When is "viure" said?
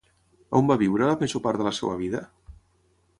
0.83-1.09